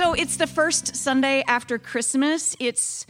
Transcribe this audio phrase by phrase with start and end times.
[0.00, 2.56] So it's the first Sunday after Christmas.
[2.58, 3.04] It's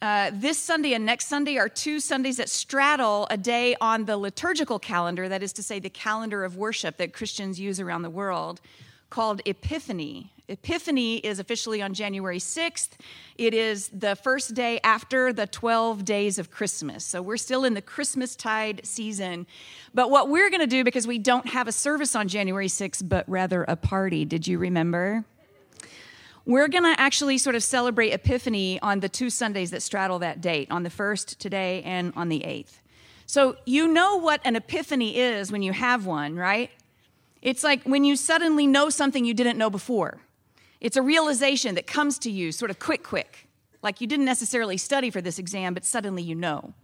[0.00, 4.16] uh, this Sunday and next Sunday are two Sundays that straddle a day on the
[4.16, 8.10] liturgical calendar, that is to say, the calendar of worship that Christians use around the
[8.10, 8.60] world,
[9.10, 10.30] called Epiphany.
[10.46, 12.90] Epiphany is officially on January 6th.
[13.36, 17.04] It is the first day after the 12 days of Christmas.
[17.04, 19.48] So we're still in the Christmas tide season.
[19.94, 23.08] But what we're going to do, because we don't have a service on January 6th,
[23.08, 25.24] but rather a party, did you remember?
[26.46, 30.40] We're going to actually sort of celebrate Epiphany on the two Sundays that straddle that
[30.40, 32.80] date, on the first today and on the 8th.
[33.26, 36.68] So you know what an epiphany is when you have one, right?
[37.42, 40.18] It's like when you suddenly know something you didn't know before.
[40.80, 43.46] It's a realization that comes to you sort of quick, quick.
[43.82, 46.74] Like you didn't necessarily study for this exam, but suddenly you know.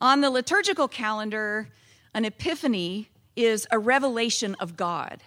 [0.00, 1.68] On the liturgical calendar,
[2.14, 5.22] an epiphany is a revelation of God.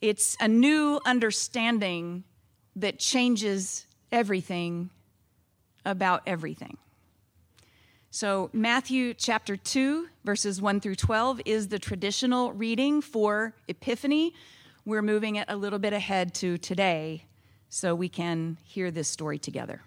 [0.00, 2.22] It's a new understanding
[2.76, 4.90] that changes everything
[5.84, 6.76] about everything.
[8.10, 14.34] So, Matthew chapter 2, verses 1 through 12, is the traditional reading for Epiphany.
[14.84, 17.24] We're moving it a little bit ahead to today
[17.68, 19.82] so we can hear this story together.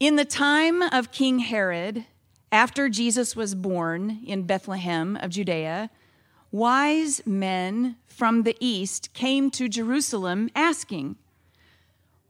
[0.00, 2.06] In the time of King Herod,
[2.50, 5.90] after Jesus was born in Bethlehem of Judea,
[6.52, 11.16] wise men from the east came to Jerusalem asking,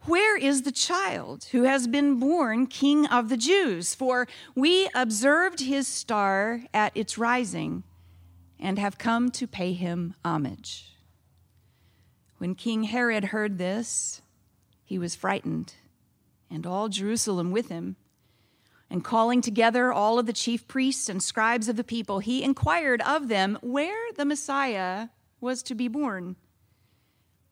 [0.03, 3.95] Where is the child who has been born king of the Jews?
[3.95, 7.83] For we observed his star at its rising
[8.59, 10.97] and have come to pay him homage.
[12.39, 14.23] When King Herod heard this,
[14.85, 15.75] he was frightened,
[16.51, 17.97] and all Jerusalem with him.
[18.93, 23.01] And calling together all of the chief priests and scribes of the people, he inquired
[23.01, 25.09] of them where the Messiah
[25.41, 26.37] was to be born.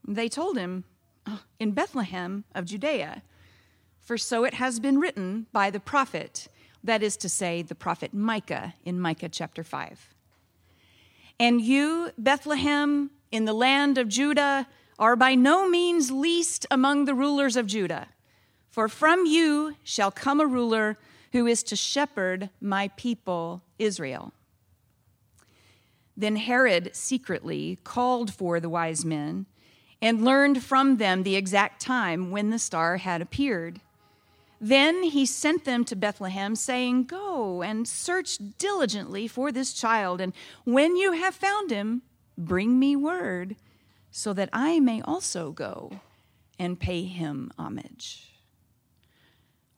[0.06, 0.84] They told him,
[1.26, 3.22] oh, In Bethlehem of Judea,
[3.98, 6.48] for so it has been written by the prophet,
[6.84, 10.14] that is to say, the prophet Micah in Micah chapter 5.
[11.38, 14.66] And you, Bethlehem, in the land of Judah,
[14.98, 18.08] are by no means least among the rulers of Judah,
[18.68, 20.98] for from you shall come a ruler
[21.32, 24.32] who is to shepherd my people Israel.
[26.16, 29.46] Then Herod secretly called for the wise men
[30.02, 33.80] and learned from them the exact time when the star had appeared.
[34.60, 40.34] Then he sent them to Bethlehem, saying, Go and search diligently for this child, and
[40.64, 42.02] when you have found him,
[42.36, 43.56] bring me word,
[44.10, 46.00] so that I may also go
[46.58, 48.29] and pay him homage.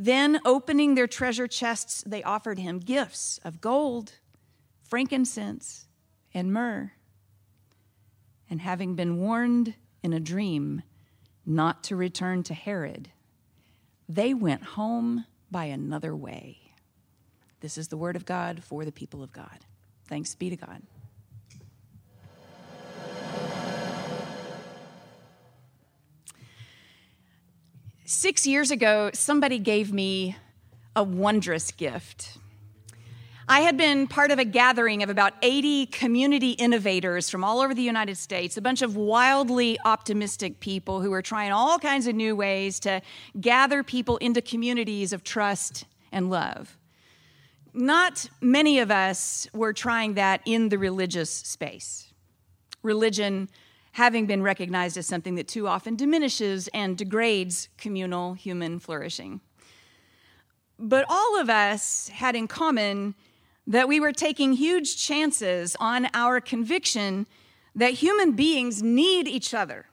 [0.00, 4.12] Then, opening their treasure chests, they offered him gifts of gold,
[4.84, 5.88] frankincense,
[6.32, 6.92] and myrrh.
[8.48, 10.82] And having been warned in a dream
[11.44, 13.10] not to return to Herod,
[14.08, 16.58] they went home by another way.
[17.60, 19.66] This is the word of God for the people of God.
[20.06, 20.82] Thanks be to God.
[28.10, 30.34] Six years ago, somebody gave me
[30.96, 32.38] a wondrous gift.
[33.46, 37.74] I had been part of a gathering of about 80 community innovators from all over
[37.74, 42.14] the United States, a bunch of wildly optimistic people who were trying all kinds of
[42.14, 43.02] new ways to
[43.38, 46.78] gather people into communities of trust and love.
[47.74, 52.06] Not many of us were trying that in the religious space.
[52.82, 53.50] Religion
[53.98, 59.40] having been recognized as something that too often diminishes and degrades communal human flourishing.
[60.78, 63.16] But all of us had in common
[63.66, 67.26] that we were taking huge chances on our conviction
[67.74, 69.86] that human beings need each other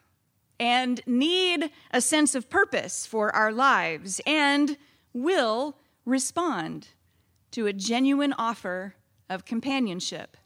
[0.59, 4.77] and need a sense of purpose for our lives and
[5.13, 6.89] will respond
[7.49, 8.93] to a genuine offer
[9.31, 10.37] of companionship,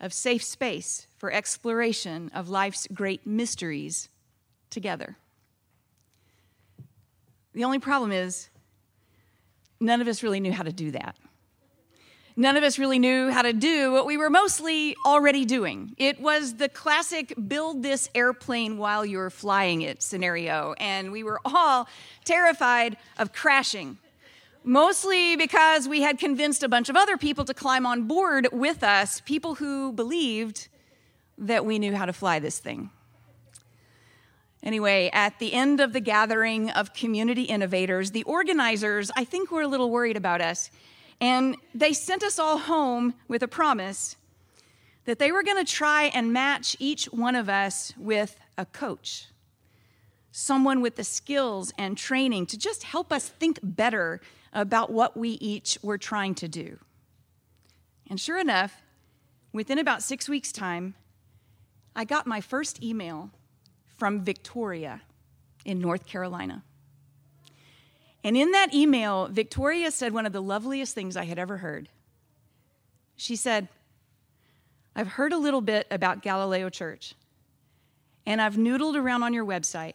[0.00, 4.08] of safe space for exploration of life's great mysteries
[4.70, 5.16] together.
[7.54, 8.48] The only problem is,
[9.80, 11.16] none of us really knew how to do that
[12.38, 15.92] none of us really knew how to do what we were mostly already doing.
[15.98, 21.40] It was the classic build this airplane while you're flying it scenario, and we were
[21.44, 21.88] all
[22.24, 23.98] terrified of crashing.
[24.64, 28.82] Mostly because we had convinced a bunch of other people to climb on board with
[28.82, 30.68] us, people who believed
[31.38, 32.90] that we knew how to fly this thing.
[34.62, 39.62] Anyway, at the end of the gathering of community innovators, the organizers, I think, were
[39.62, 40.70] a little worried about us
[41.20, 44.16] and they sent us all home with a promise
[45.04, 49.26] that they were going to try and match each one of us with a coach,
[50.30, 54.20] someone with the skills and training to just help us think better
[54.52, 56.78] about what we each were trying to do.
[58.08, 58.82] And sure enough,
[59.52, 60.94] within about six weeks' time,
[61.94, 63.30] I got my first email
[63.96, 65.02] from Victoria
[65.64, 66.62] in North Carolina.
[68.24, 71.88] And in that email, Victoria said one of the loveliest things I had ever heard.
[73.16, 73.68] She said,
[74.94, 77.14] I've heard a little bit about Galileo Church,
[78.26, 79.94] and I've noodled around on your website,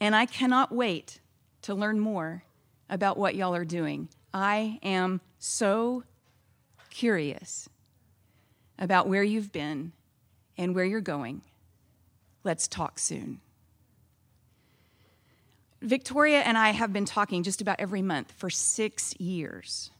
[0.00, 1.20] and I cannot wait
[1.62, 2.44] to learn more
[2.88, 4.08] about what y'all are doing.
[4.32, 6.04] I am so
[6.90, 7.68] curious
[8.78, 9.92] about where you've been
[10.56, 11.42] and where you're going.
[12.44, 13.40] Let's talk soon.
[15.80, 19.90] Victoria and I have been talking just about every month for six years.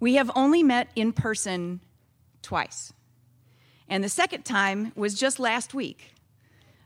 [0.00, 1.80] We have only met in person
[2.42, 2.92] twice.
[3.88, 6.12] And the second time was just last week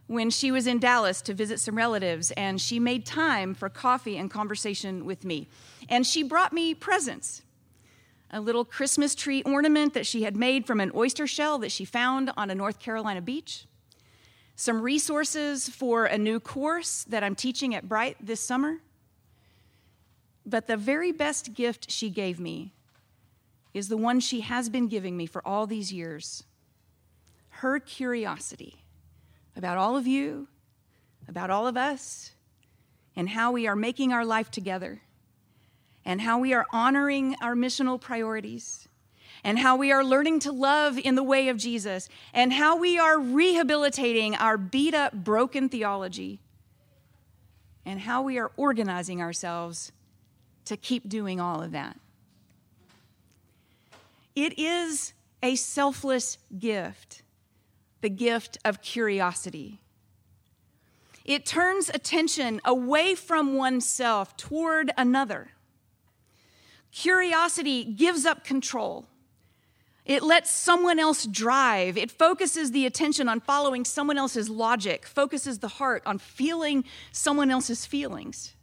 [0.07, 4.17] when she was in Dallas to visit some relatives, and she made time for coffee
[4.17, 5.49] and conversation with me.
[5.89, 7.43] And she brought me presents
[8.31, 11.85] a little Christmas tree ornament that she had made from an oyster shell that she
[11.85, 13.67] found on a North Carolina beach
[14.57, 18.79] some resources for a new course that I'm teaching at Brite this summer.
[20.47, 22.73] But the very best gift she gave me
[23.75, 26.45] is the one she has been giving me for all these years
[27.61, 28.77] her curiosity
[29.57, 30.49] about all of you,
[31.29, 32.33] about all of us,
[33.15, 35.01] and how we are making our life together,
[36.05, 38.87] and how we are honoring our missional priorities
[39.47, 42.99] and how we are learning to love in the way of Jesus, and how we
[42.99, 46.41] are rehabilitating our beat up, broken theology,
[47.85, 49.93] and how we are organizing ourselves
[50.65, 51.97] to keep doing all of that.
[54.35, 55.13] It is
[55.45, 57.23] a selfless gift,
[58.01, 59.81] the gift of curiosity.
[61.25, 65.51] It turns attention away from oneself toward another.
[66.93, 69.07] Curiosity gives up control
[70.07, 71.99] it lets someone else drive.
[71.99, 77.51] It focuses the attention on following someone else's logic, focuses the heart on feeling someone
[77.51, 78.55] else's feelings.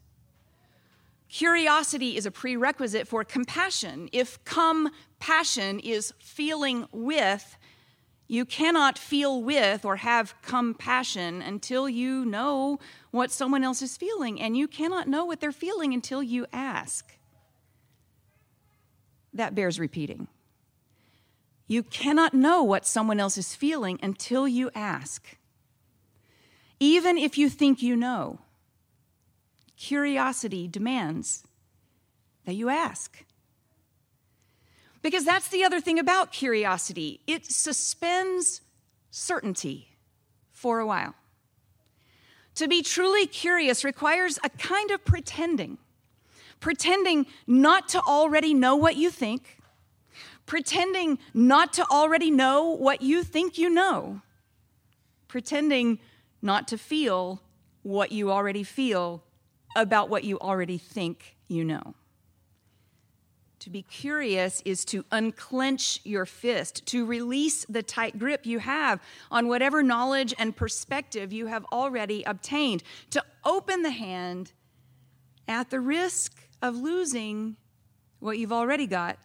[1.28, 4.08] Curiosity is a prerequisite for compassion.
[4.14, 7.58] If compassion is feeling with,
[8.28, 12.80] you cannot feel with or have compassion until you know
[13.12, 17.18] what someone else is feeling, and you cannot know what they're feeling until you ask.
[19.34, 20.28] That bears repeating.
[21.68, 25.38] You cannot know what someone else is feeling until you ask.
[26.80, 28.40] Even if you think you know,
[29.76, 31.44] curiosity demands
[32.46, 33.24] that you ask.
[35.04, 38.62] Because that's the other thing about curiosity it suspends
[39.12, 39.90] certainty
[40.52, 41.14] for a while.
[42.56, 45.78] To be truly curious requires a kind of pretending,
[46.60, 49.60] pretending not to already know what you think
[50.46, 54.22] pretending not to already know what you think you know,
[55.28, 56.00] pretending
[56.42, 57.42] not to feel
[57.82, 59.24] what you already feel
[59.76, 61.96] about what you already think you know.
[63.64, 69.00] To be curious is to unclench your fist, to release the tight grip you have
[69.32, 74.52] on whatever knowledge and perspective you have already obtained, to open the hand
[75.48, 77.56] at the risk of losing
[78.20, 79.18] what you've already got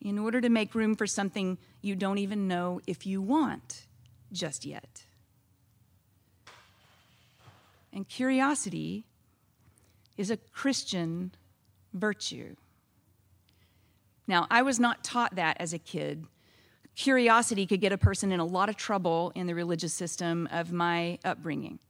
[0.00, 3.84] in order to make room for something you don't even know if you want
[4.32, 5.04] just yet.
[7.92, 9.04] And curiosity
[10.16, 11.32] is a Christian
[11.92, 12.56] virtue.
[14.30, 16.24] Now, I was not taught that as a kid.
[16.94, 20.70] curiosity could get a person in a lot of trouble in the religious system of
[20.70, 21.80] my upbringing,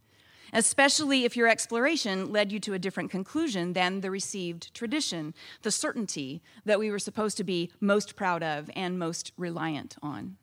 [0.55, 5.71] especially if your exploration led you to a different conclusion than the received tradition, the
[5.71, 10.39] certainty that we were supposed to be most proud of and most reliant on.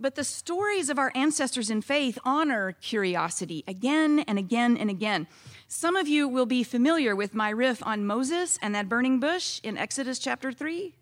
[0.00, 5.26] But the stories of our ancestors in faith honor curiosity again and again and again.
[5.68, 9.60] Some of you will be familiar with my riff on Moses and that burning bush
[9.62, 10.94] in Exodus chapter 3.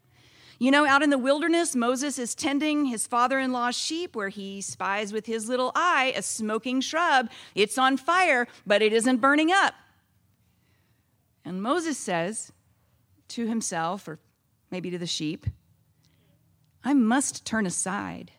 [0.59, 4.31] You know, out in the wilderness, Moses is tending his father in law's sheep where
[4.31, 7.31] he spies with his little eye a smoking shrub.
[7.55, 9.75] It's on fire, but it isn't burning up.
[11.45, 12.51] And Moses says
[13.29, 14.19] to himself, or
[14.73, 15.47] maybe to the sheep,
[16.83, 18.33] I must turn aside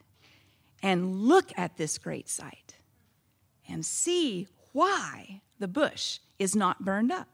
[0.82, 2.76] and look at this great sight
[3.68, 7.28] and see why the bush is not burned up.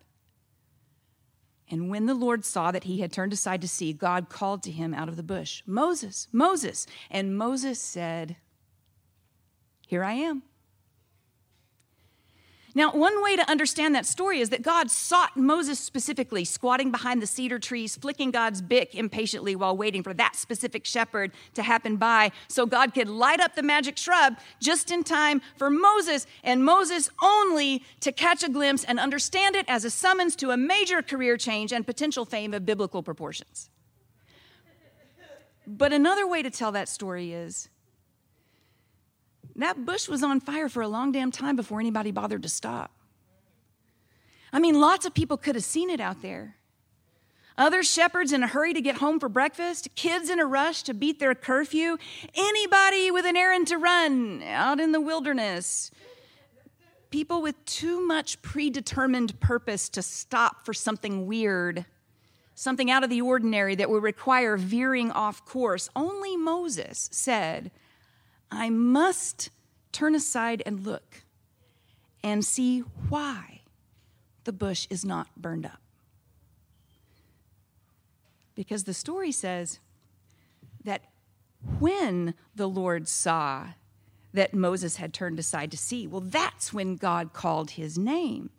[1.70, 4.72] And when the Lord saw that he had turned aside to see, God called to
[4.72, 6.86] him out of the bush, Moses, Moses.
[7.10, 8.36] And Moses said,
[9.88, 10.44] Here I am.
[12.78, 17.22] Now, one way to understand that story is that God sought Moses specifically, squatting behind
[17.22, 21.96] the cedar trees, flicking God's Bic impatiently while waiting for that specific shepherd to happen
[21.96, 26.66] by, so God could light up the magic shrub just in time for Moses and
[26.66, 31.02] Moses only to catch a glimpse and understand it as a summons to a major
[31.02, 33.70] career change and potential fame of biblical proportions.
[35.66, 37.70] But another way to tell that story is
[39.56, 42.92] that bush was on fire for a long damn time before anybody bothered to stop.
[44.52, 46.56] I mean, lots of people could have seen it out there.
[47.58, 50.94] Other shepherds in a hurry to get home for breakfast, kids in a rush to
[50.94, 51.98] beat their curfew,
[52.34, 55.90] anybody with an errand to run out in the wilderness.
[57.12, 61.86] People with too much predetermined purpose to stop for something weird,
[62.56, 65.90] something out of the ordinary that would require veering off course.
[65.96, 67.72] Only Moses said,
[68.52, 69.50] I must
[69.92, 71.24] turn aside and look
[72.24, 73.62] and see why
[74.44, 75.82] the bush is not burned up.
[78.56, 79.80] Because the story says
[80.84, 81.02] that
[81.80, 83.68] when the Lord saw
[84.34, 88.50] that Moses had turned aside to see, well, that's when God called his name.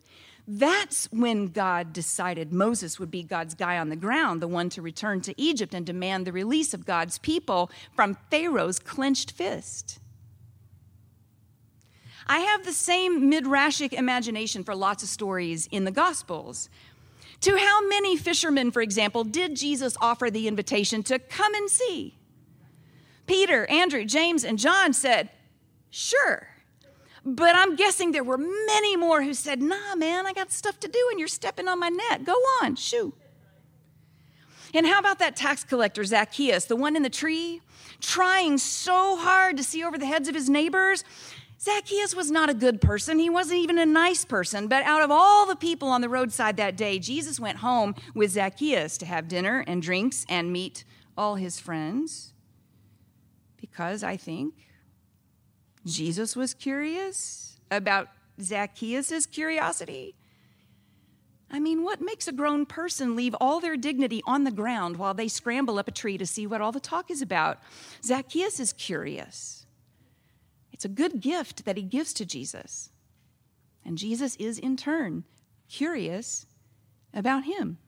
[0.49, 4.83] That's when God decided Moses would be God's guy on the ground, the one to
[4.83, 9.99] return to Egypt and demand the release of God's people from Pharaoh's clenched fist.
[12.29, 16.69] I have the same midrashic imagination for lots of stories in the Gospels.
[17.43, 22.15] To how many fishermen, for example, did Jesus offer the invitation to come and see?
[23.27, 25.31] Peter, Andrew, James, and John said,
[25.91, 26.49] Sure.
[27.29, 30.89] But I'm guessing there were many more who said, Nah, man, I got stuff to
[30.89, 32.25] do and you're stepping on my net.
[32.25, 33.15] Go on, shoo.
[34.73, 37.63] And how about that tax collector, Zacchaeus, the one in the tree,
[38.01, 41.03] trying so hard to see over the heads of his neighbors?
[41.61, 43.19] Zacchaeus was not a good person.
[43.19, 44.69] He wasn't even a nice person.
[44.69, 48.33] But out of all the people on the roadside that day, Jesus went home with
[48.33, 50.85] Zacchaeus to have dinner and drinks and meet
[51.17, 52.35] all his friends.
[53.57, 54.66] Because I think
[55.87, 58.09] Jesus was curious about
[58.41, 60.15] Zacchaeus' curiosity.
[61.49, 65.15] I mean, what makes a grown person leave all their dignity on the ground while
[65.15, 67.59] they scramble up a tree to see what all the talk is about?
[68.03, 69.67] Zacchaeus is curious.
[70.73, 72.91] It's a good gift that he gives to Jesus.
[73.85, 75.23] And Jesus is, in turn,
[75.69, 76.47] curious
[77.15, 77.79] about him.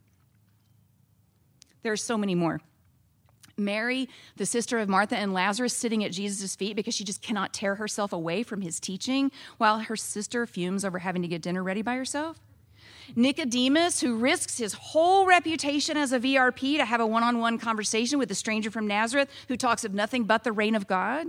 [1.82, 2.60] There are so many more.
[3.58, 7.52] Mary, the sister of Martha and Lazarus, sitting at Jesus' feet because she just cannot
[7.52, 11.62] tear herself away from his teaching while her sister fumes over having to get dinner
[11.62, 12.38] ready by herself.
[13.16, 17.58] Nicodemus, who risks his whole reputation as a VRP to have a one on one
[17.58, 21.28] conversation with a stranger from Nazareth who talks of nothing but the reign of God.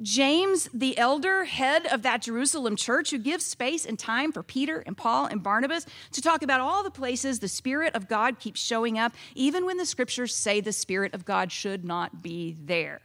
[0.00, 4.82] James, the elder head of that Jerusalem church, who gives space and time for Peter
[4.86, 8.60] and Paul and Barnabas to talk about all the places the Spirit of God keeps
[8.60, 13.00] showing up, even when the scriptures say the Spirit of God should not be there.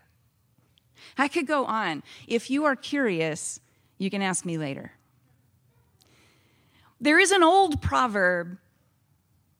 [1.17, 2.03] I could go on.
[2.27, 3.59] If you are curious,
[3.97, 4.93] you can ask me later.
[6.99, 8.57] There is an old proverb,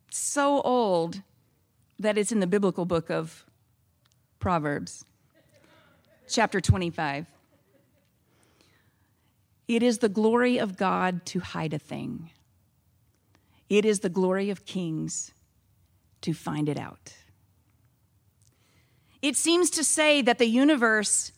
[0.09, 1.21] so old
[1.99, 3.45] that it's in the biblical book of
[4.39, 5.05] Proverbs
[6.27, 7.25] chapter 25.
[9.67, 12.31] It is the glory of God to hide a thing,
[13.69, 15.31] it is the glory of kings
[16.21, 17.13] to find it out.
[19.21, 21.31] It seems to say that the universe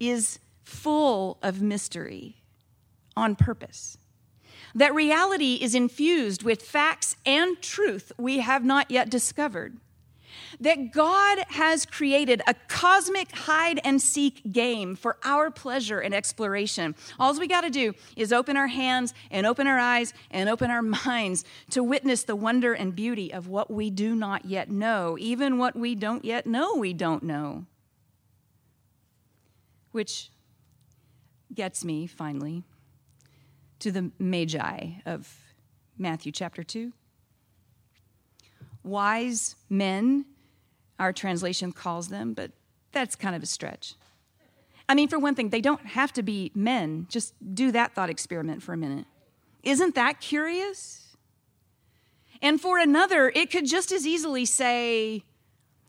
[0.00, 2.36] is full of mystery
[3.16, 3.98] on purpose.
[4.74, 9.76] That reality is infused with facts and truth we have not yet discovered
[10.60, 16.94] that God has created a cosmic hide and seek game for our pleasure and exploration.
[17.18, 20.70] All we got to do is open our hands and open our eyes and open
[20.70, 25.16] our minds to witness the wonder and beauty of what we do not yet know,
[25.18, 27.66] even what we don't yet know we don't know.
[29.92, 30.30] Which
[31.52, 32.64] gets me, finally,
[33.78, 35.54] to the Magi of
[35.96, 36.92] Matthew chapter 2
[38.84, 40.26] wise men,
[40.98, 42.52] our translation calls them, but
[42.92, 43.94] that's kind of a stretch.
[44.88, 47.06] I mean, for one thing, they don't have to be men.
[47.08, 49.06] Just do that thought experiment for a minute.
[49.62, 51.16] Isn't that curious?
[52.42, 55.24] And for another, it could just as easily say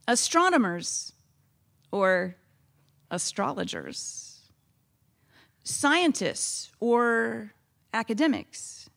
[0.08, 1.12] astronomers
[1.92, 2.38] or
[3.12, 4.40] astrologers,
[5.64, 7.54] scientists or
[7.94, 8.90] academics,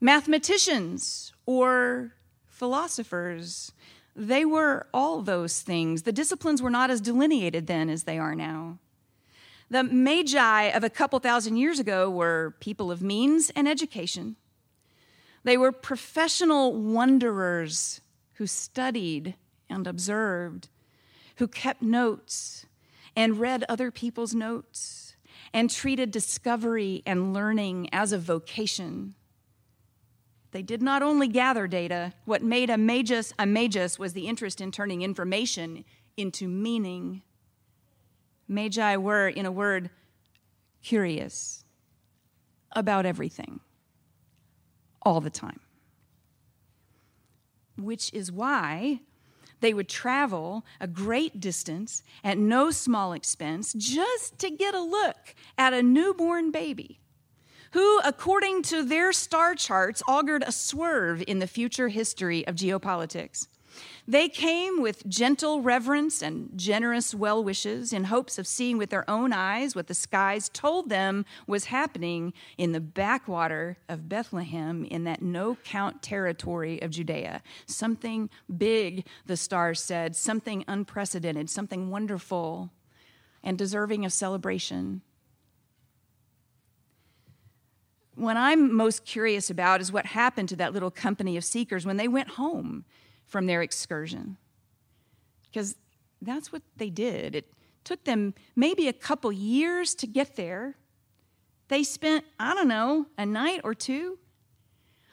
[0.00, 2.14] mathematicians or
[2.60, 3.72] philosophers.
[4.14, 6.02] They were all those things.
[6.02, 8.76] The disciplines were not as delineated then as they are now.
[9.70, 14.36] The magi of a couple thousand years ago were people of means and education.
[15.42, 18.02] They were professional wanderers
[18.34, 19.36] who studied
[19.70, 20.68] and observed,
[21.36, 22.66] who kept notes
[23.16, 25.16] and read other people's notes
[25.54, 29.14] and treated discovery and learning as a vocation.
[30.52, 34.60] They did not only gather data, what made a magus a magus was the interest
[34.60, 35.84] in turning information
[36.16, 37.22] into meaning.
[38.48, 39.90] Magi were, in a word,
[40.82, 41.64] curious
[42.72, 43.60] about everything,
[45.02, 45.60] all the time.
[47.78, 49.00] Which is why
[49.60, 55.34] they would travel a great distance at no small expense just to get a look
[55.56, 57.00] at a newborn baby
[57.72, 63.46] who, according to their star charts, augured a swerve in the future history of geopolitics.
[64.06, 69.08] They came with gentle reverence and generous well wishes in hopes of seeing with their
[69.08, 75.04] own eyes what the skies told them was happening in the backwater of Bethlehem in
[75.04, 77.42] that no count territory of Judea.
[77.66, 82.72] Something big, the stars said, something unprecedented, something wonderful
[83.42, 85.02] and deserving of celebration
[88.14, 91.96] what I'm most curious about is what happened to that little company of seekers when
[91.96, 92.84] they went home
[93.26, 94.36] from their excursion.
[95.50, 95.76] Because
[96.20, 97.34] that's what they did.
[97.34, 97.52] It
[97.84, 100.76] took them maybe a couple years to get there.
[101.68, 104.18] They spent, I don't know, a night or two.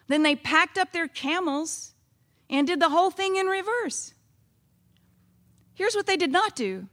[0.07, 1.93] Then they packed up their camels
[2.49, 4.13] and did the whole thing in reverse.
[5.73, 6.87] Here's what they did not do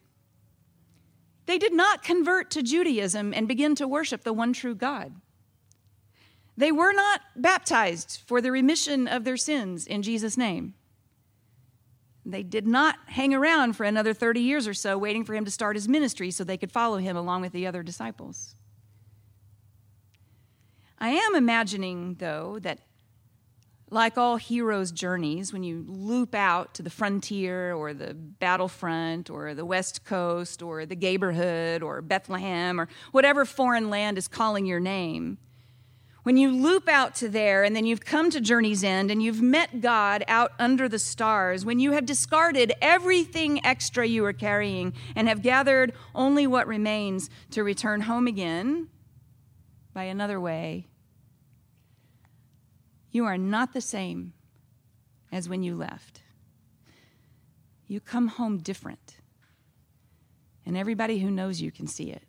[1.47, 5.13] they did not convert to Judaism and begin to worship the one true God.
[6.57, 10.75] They were not baptized for the remission of their sins in Jesus' name.
[12.27, 15.51] They did not hang around for another 30 years or so waiting for him to
[15.51, 18.55] start his ministry so they could follow him along with the other disciples.
[20.99, 22.79] I am imagining, though, that
[23.91, 29.55] like all heroes' journeys, when you loop out to the frontier or the battlefront or
[29.55, 34.81] the west coast or the neighborhood or Bethlehem or whatever foreign land is calling your
[34.81, 35.39] name,
[36.25, 39.43] when you loop out to there and then you've come to journey's end and you've
[39.43, 44.95] met God out under the stars, when you have discarded everything extra you were carrying
[45.15, 48.89] and have gathered only what remains to return home again
[49.93, 50.89] by another way,
[53.11, 54.33] you are not the same
[55.31, 56.23] as when you left.
[57.87, 59.17] You come home different,
[60.65, 62.23] and everybody who knows you can see it.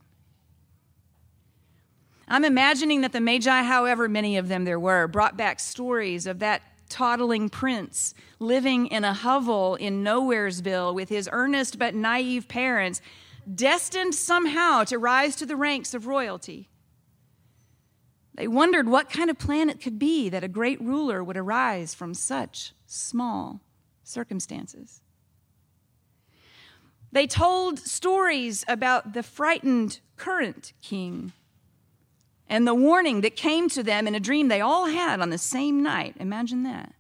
[2.27, 6.39] I'm imagining that the Magi, however many of them there were, brought back stories of
[6.39, 13.01] that toddling prince living in a hovel in Nowheresville with his earnest but naive parents,
[13.53, 16.69] destined somehow to rise to the ranks of royalty.
[18.33, 21.93] They wondered what kind of plan it could be that a great ruler would arise
[21.93, 23.61] from such small
[24.03, 25.01] circumstances.
[27.11, 31.31] They told stories about the frightened current king
[32.47, 35.37] and the warning that came to them in a dream they all had on the
[35.37, 36.15] same night.
[36.19, 36.93] Imagine that.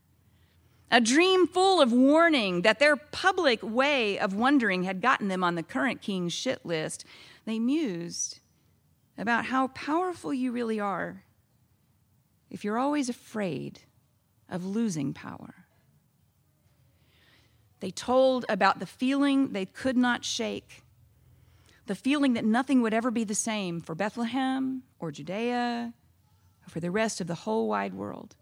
[0.91, 5.55] A dream full of warning that their public way of wondering had gotten them on
[5.55, 7.05] the current king's shit list.
[7.45, 8.39] They mused
[9.17, 11.23] about how powerful you really are
[12.49, 13.79] if you're always afraid
[14.49, 15.65] of losing power.
[17.79, 20.84] They told about the feeling they could not shake
[21.85, 25.93] the feeling that nothing would ever be the same for Bethlehem or Judea
[26.65, 28.35] or for the rest of the whole wide world.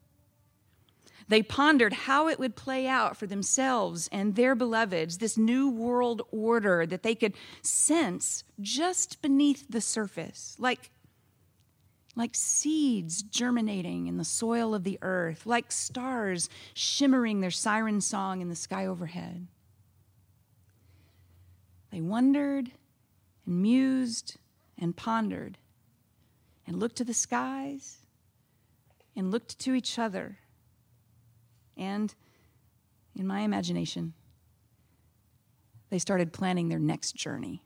[1.28, 6.22] They pondered how it would play out for themselves and their beloveds, this new world
[6.32, 10.92] order that they could sense just beneath the surface, like,
[12.16, 18.42] like seeds germinating in the soil of the earth, like stars shimmering their siren song
[18.42, 19.48] in the sky overhead.
[21.92, 22.72] They wondered
[23.46, 24.38] and mused
[24.78, 25.58] and pondered
[26.66, 27.98] and looked to the skies
[29.16, 30.38] and looked to each other.
[31.78, 32.14] And
[33.16, 34.14] in my imagination,
[35.90, 37.64] they started planning their next journey.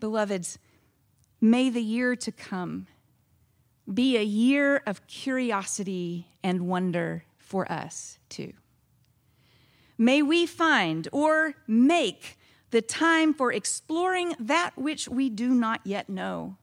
[0.00, 0.58] Beloveds,
[1.40, 2.86] may the year to come
[3.92, 8.52] be a year of curiosity and wonder for us too.
[9.96, 12.36] May we find or make
[12.74, 16.56] the time for exploring that which we do not yet know.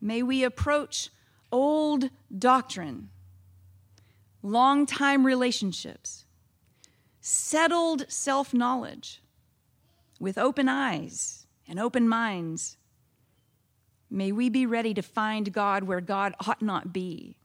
[0.00, 1.10] May we approach
[1.50, 3.08] old doctrine,
[4.44, 6.24] long time relationships,
[7.20, 9.20] settled self knowledge
[10.20, 12.76] with open eyes and open minds.
[14.08, 17.39] May we be ready to find God where God ought not be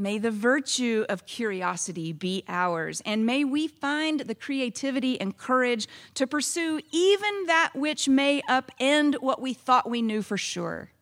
[0.00, 5.88] May the virtue of curiosity be ours, and may we find the creativity and courage
[6.14, 10.92] to pursue even that which may upend what we thought we knew for sure.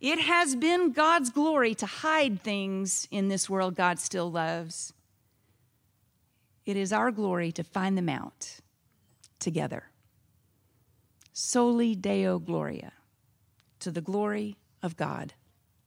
[0.00, 4.92] It has been God's glory to hide things in this world God still loves.
[6.64, 8.60] It is our glory to find them out
[9.40, 9.90] together.
[11.32, 12.92] Soli Deo Gloria,
[13.80, 15.34] to the glory of God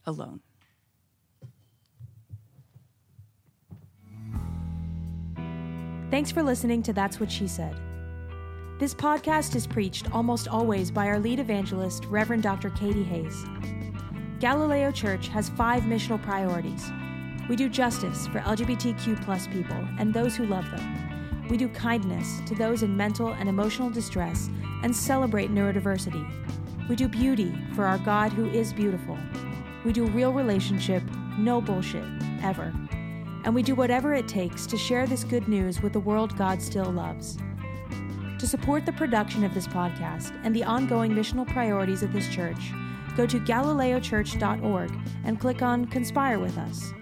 [0.06, 0.42] alone.
[6.14, 7.76] Thanks for listening to That's What She Said.
[8.78, 12.70] This podcast is preached almost always by our lead evangelist, Reverend Dr.
[12.70, 13.44] Katie Hays.
[14.40, 16.92] Galileo Church has five missional priorities.
[17.50, 21.48] We do justice for LGBTQ plus people and those who love them.
[21.50, 24.52] We do kindness to those in mental and emotional distress
[24.84, 26.88] and celebrate neurodiversity.
[26.88, 29.18] We do beauty for our God who is beautiful.
[29.84, 31.02] We do real relationship,
[31.40, 32.06] no bullshit,
[32.44, 32.72] ever
[33.44, 36.62] and we do whatever it takes to share this good news with the world God
[36.62, 37.38] still loves.
[38.40, 42.72] To support the production of this podcast and the ongoing missional priorities of this church,
[43.16, 44.92] go to galileochurch.org
[45.24, 46.94] and click on Conspire with Us.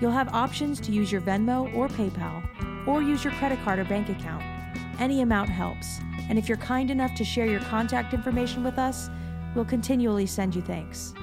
[0.00, 3.84] You'll have options to use your Venmo or PayPal, or use your credit card or
[3.84, 4.42] bank account.
[4.98, 9.08] Any amount helps, and if you're kind enough to share your contact information with us,
[9.54, 11.14] we'll continually send you thanks.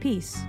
[0.00, 0.42] Peace.